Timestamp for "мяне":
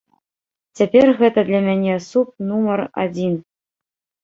1.67-1.95